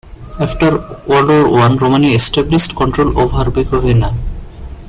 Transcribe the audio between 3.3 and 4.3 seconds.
Bukovina.